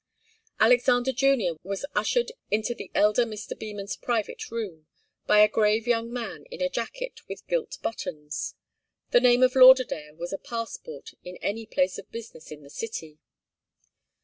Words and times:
Alexander 0.59 1.11
Junior 1.11 1.57
was 1.61 1.85
ushered 1.93 2.31
into 2.49 2.73
the 2.73 2.89
elder 2.95 3.23
Mr. 3.23 3.55
Beman's 3.55 3.95
private 3.95 4.49
room, 4.49 4.87
by 5.27 5.41
a 5.41 5.47
grave 5.47 5.85
young 5.85 6.11
man 6.11 6.45
in 6.49 6.59
a 6.59 6.69
jacket 6.71 7.19
with 7.29 7.45
gilt 7.45 7.77
buttons. 7.83 8.55
The 9.11 9.21
name 9.21 9.43
of 9.43 9.55
Lauderdale 9.55 10.15
was 10.15 10.33
a 10.33 10.39
passport 10.39 11.11
in 11.23 11.37
any 11.37 11.67
place 11.67 11.99
of 11.99 12.11
business 12.11 12.49
in 12.51 12.63
the 12.63 12.71
city. 12.71 13.19